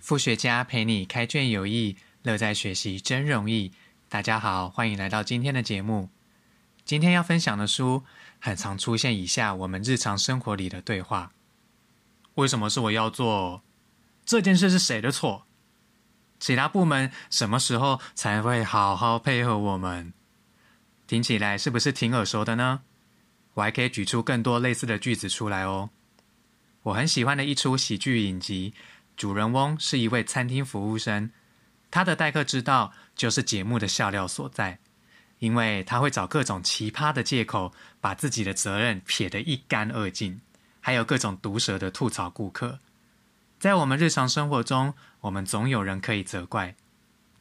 [0.00, 3.70] 副学家陪你开卷有益，乐在学习真容易。
[4.08, 6.08] 大家好，欢迎来到今天的节目。
[6.86, 8.02] 今天要分享的书，
[8.40, 11.32] 很常出现以下我们日常生活里的对话：
[12.36, 13.62] 为什么是我要做
[14.24, 14.70] 这件事？
[14.70, 15.44] 是谁的错？
[16.40, 20.14] 其他部门什么时候才会好好配合我们？
[21.06, 22.80] 听起来是不是挺耳熟的呢？
[23.52, 25.90] 我还可以举出更多类似的句子出来哦。
[26.84, 28.72] 我很喜欢的一出喜剧影集。
[29.20, 31.30] 主人翁是一位餐厅服务生，
[31.90, 34.78] 他的待客之道就是节目的笑料所在，
[35.40, 40.40] 因为他会找各种奇葩的借口，把自己的责任撇得一干二净，
[40.80, 42.78] 还有各种毒舌的吐槽顾客。
[43.58, 46.74] 在我们日常生活中，我们总有人可以责怪，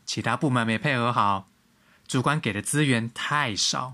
[0.06, 1.48] 其他部门没配合好，
[2.06, 3.94] 主管给的资源太少，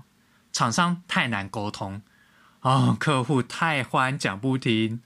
[0.52, 2.02] 厂商太难沟通，
[2.62, 5.02] 哦，客户太欢讲不停，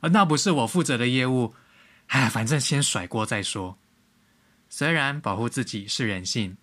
[0.00, 1.54] 啊，那不是我负责的业务。
[2.08, 3.78] 哎，反正先甩锅再说。
[4.68, 6.56] 虽然保护自己是人性，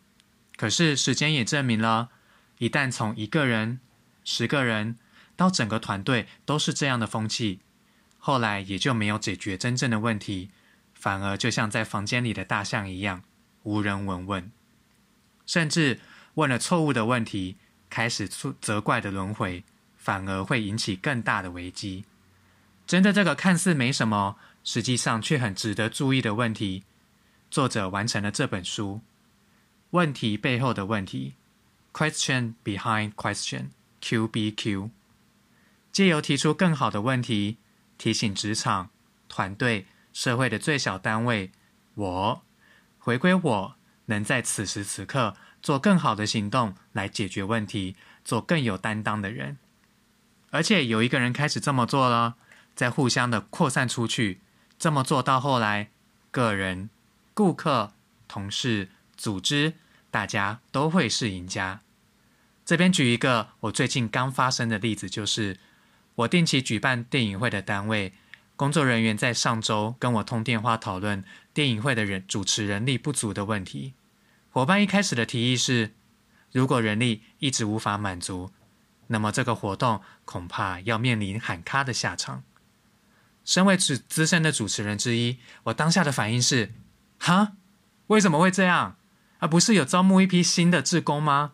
[0.57, 2.09] 可是时间也证明了，
[2.57, 3.79] 一旦从一个人、
[4.23, 4.97] 十个人
[5.35, 7.59] 到整个团队都是这样的风气，
[8.17, 10.49] 后来也就没有解决真正的问题，
[10.93, 13.23] 反而就像在房间里的大象一样，
[13.63, 14.51] 无人闻问，
[15.45, 15.99] 甚至
[16.35, 17.57] 问了错误的问题，
[17.89, 19.63] 开始出责怪的轮回，
[19.97, 22.05] 反而会引起更大的危机。
[22.85, 24.37] 真的，这个看似没什么。
[24.63, 26.83] 实际上却很值得注意的问题，
[27.49, 29.01] 作者完成了这本书。
[29.91, 31.35] 问题背后的问题
[31.91, 34.89] ，Question Behind Question（QBQ），
[35.91, 37.57] 借由提出更好的问题，
[37.97, 38.89] 提醒职场、
[39.27, 41.51] 团队、社会的最小单位——
[41.95, 42.41] 我，
[42.99, 49.57] 回归我，能在此时此刻做更好的行动来解决问题，做更有担当的人。
[50.51, 52.35] 而且有一个人开始这么做了，
[52.75, 54.39] 在互相的扩散出去。
[54.81, 55.91] 这么做到后来，
[56.31, 56.89] 个人、
[57.35, 57.93] 顾客、
[58.27, 59.73] 同事、组织，
[60.09, 61.81] 大家都会是赢家。
[62.65, 65.59] 这边举一个我最近刚发生的例子，就是
[66.15, 68.13] 我定期举办电影会的单位，
[68.55, 71.23] 工作人员在上周跟我通电话讨论
[71.53, 73.93] 电影会的人主持人力不足的问题。
[74.49, 75.93] 伙伴一开始的提议是，
[76.51, 78.51] 如果人力一直无法满足，
[79.05, 82.41] 那么这个活动恐怕要面临喊卡的下场。
[83.43, 86.71] 身为资资深的主持人之一，我当下的反应是：
[87.19, 87.53] 哈，
[88.07, 88.97] 为什么会这样？
[89.39, 91.53] 而不是有招募一批新的志工吗？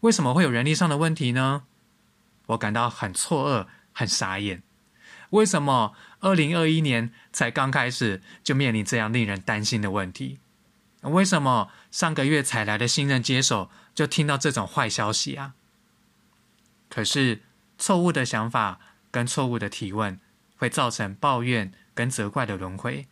[0.00, 1.62] 为什么会有人力上的问题呢？
[2.46, 4.64] 我感到很错愕，很傻眼。
[5.30, 10.40] 为什么二零二一年才刚开始就面临这样令人担心的问题？
[11.02, 15.54] 为什么上个月才来的新人接手就听到这种坏消息啊？
[16.90, 17.42] 可是
[17.78, 20.20] 错误的想法跟错误的提问。
[20.62, 23.08] 会造成抱怨跟责怪的轮回。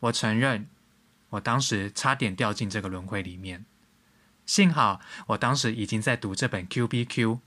[0.00, 0.68] 我承认，
[1.30, 3.64] 我当时差点掉进这个轮回里面。
[4.44, 7.40] 幸好我当时已经在读这本 Q B Q，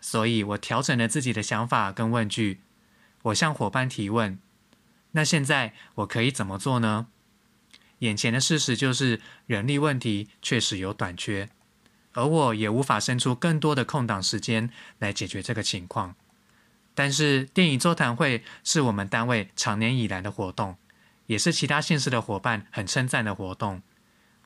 [0.00, 2.60] 所以我调整了自己的想法跟问句。
[3.22, 4.38] 我向伙伴提问：
[5.10, 7.08] 那现在我可以怎么做呢？
[7.98, 11.48] 眼前的事实就是人力问题确实有短缺，
[12.12, 16.14] 而我也无法生出更多的空档时间来解决这个情况。
[16.98, 20.76] 但是电影座谈会是我们单位常年以来的活动，
[21.26, 23.82] 也是其他县市的伙伴很称赞的活动。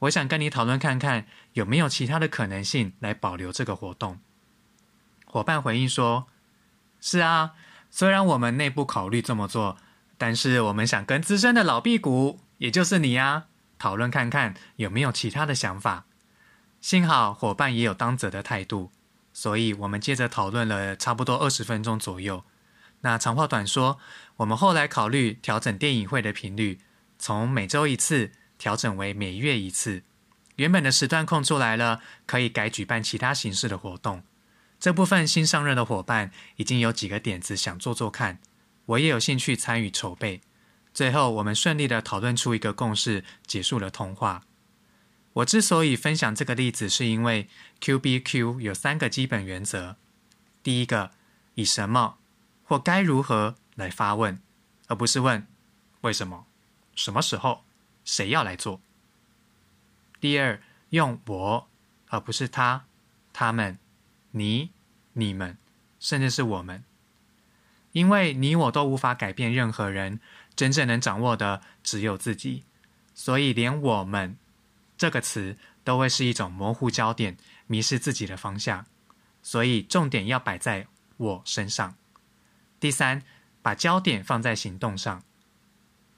[0.01, 1.25] 我想跟你讨论看看
[1.55, 4.19] 有没有其他的可能性来保留这个活动。
[5.25, 6.27] 伙伴回应说
[7.01, 7.53] ：“是啊，
[7.91, 9.79] 虽然我们内部考虑这么做，
[10.19, 13.47] 但是我们想跟资深的老屁股，也就是你啊，
[13.79, 16.05] 讨论看看有没有其他的想法。”
[16.83, 18.93] 幸好伙伴也有当责的态度。
[19.43, 22.45] 所以我们接着讨论了差不多二十分钟左右。
[23.01, 23.99] 那长话短说，
[24.37, 26.79] 我们后来考虑调整电影会的频率，
[27.19, 30.05] 从每周一次调整为每月一次。
[30.55, 34.23] 原本的时段空出来了，可以改举办其他形式的活动。
[34.79, 38.39] 这部分新上任的伙伴已经有几个点子想做做看，
[38.87, 40.41] 我也有兴趣参与筹备。
[40.95, 44.45] 最后我们顺利的讨论出一个共识，结束了通话。
[45.35, 47.49] 我之所以分享这个例子，是因为
[47.81, 49.97] Q B Q 有三个基本原则：
[50.63, 51.13] 第一个，
[51.55, 52.19] 以什么
[52.65, 54.39] 或该如何来发问，
[54.89, 55.47] 而不是问
[56.03, 56.47] 为什么、
[56.95, 57.65] 什么时候、
[58.05, 58.81] 谁要来做；
[60.21, 61.69] 第二，用我
[62.09, 62.85] 而不是他、
[63.33, 63.79] 他们、
[64.33, 64.71] 你、
[65.15, 65.57] 你们，
[65.99, 66.85] 甚至是我们，
[67.93, 70.21] 因为你我都无法改变任何人，
[70.55, 72.65] 真正能掌握的只有自己，
[73.15, 74.37] 所以连我们。
[75.03, 78.87] 这个词都会是一种模糊焦点，迷失自己的方向，
[79.43, 81.97] 所以重点要摆在我身上。
[82.79, 83.25] 第三，
[83.63, 85.25] 把焦点放在行动上。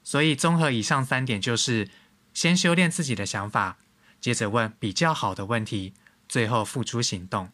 [0.03, 1.89] 所以综合以上三点，就是
[2.31, 3.79] 先修炼自己的想法，
[4.21, 5.95] 接着问比较好的问题，
[6.29, 7.49] 最后付诸行动。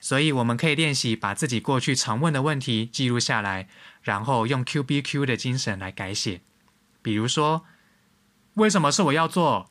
[0.00, 3.68] 所以我们可以练习把自己过去常问的问题记录下来，
[4.02, 6.40] 然后用 Q B Q 的精神来改写。
[7.00, 7.64] 比如说，
[8.54, 9.70] 为什么是我要做？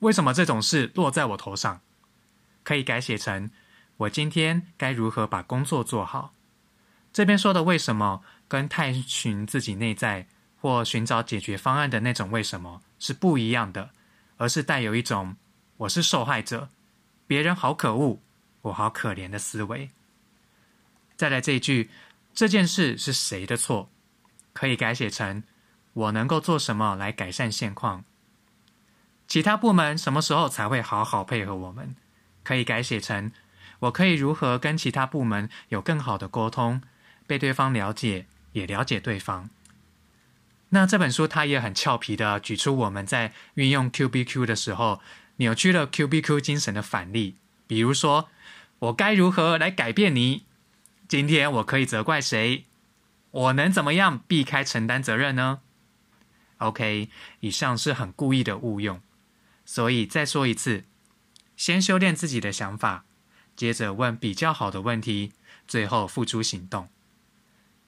[0.00, 1.80] 为什么这种事落在我头上？
[2.62, 3.50] 可以改写成
[3.96, 6.34] 我今天该如何把工作做好？
[7.12, 10.26] 这边说的为什么，跟探寻自己内在
[10.60, 13.90] 或寻找解决方案的那种为什么是不一样的，
[14.36, 15.36] 而是带有一种
[15.78, 16.68] 我是受害者，
[17.26, 18.20] 别人好可恶。
[18.62, 19.88] 我好可怜的思维。
[21.16, 21.90] 再来这一句，
[22.34, 23.90] 这件事是谁的错？
[24.52, 25.42] 可以改写成
[25.94, 28.04] 我能够做什么来改善现况？
[29.30, 31.94] 其他部门什么时候才会好好配合我们？
[32.42, 33.30] 可以改写成
[33.78, 36.82] 我可以如何跟其他部门有更好的沟通，
[37.28, 39.48] 被对方了解，也了解对方。
[40.70, 45.00] 那这本书它也很俏皮的举出我们在运用 Q B Q 的时候
[45.36, 47.36] 扭曲了 Q B Q 精神的反例，
[47.68, 48.28] 比如说。
[48.80, 50.44] 我该如何来改变你？
[51.06, 52.64] 今天我可以责怪谁？
[53.30, 55.60] 我能怎么样避开承担责任呢
[56.56, 57.10] ？OK，
[57.40, 58.98] 以上是很故意的误用，
[59.70, 60.82] 所以再说一次：
[61.56, 63.04] 先修炼自己的想法，
[63.54, 65.30] 接着问比较好的问题，
[65.68, 66.88] 最后付诸行动。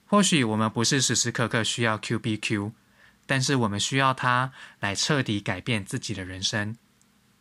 [0.06, 2.72] 或许我们不是时时刻刻需要 Q B Q，
[3.26, 6.76] 但是我们需要它来彻底改变自己的人生。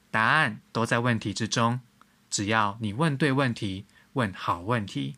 [0.10, 1.80] 答案都在问题之中。
[2.32, 5.18] 只要你问对问题，问好问题，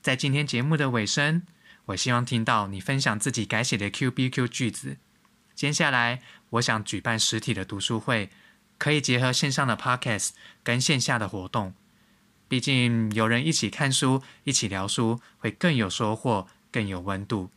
[0.00, 1.42] 在今天节目的尾声，
[1.84, 4.96] 我希望听到你分享自己改写的 Q B Q 句子。
[5.58, 8.30] 接下来，我想举办实体的读书会，
[8.78, 10.30] 可以结合线上的 Podcast
[10.62, 11.74] 跟线下的活动。
[12.46, 17.50] 毕竟有人一起看书、一起聊书，会更有收获、更有温度。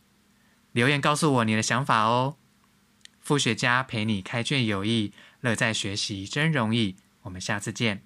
[0.72, 2.34] 留言告诉我你的想法哦。
[3.20, 6.96] 副学家陪你开卷有益，乐在学习真容易。
[7.22, 8.02] 我们下次见。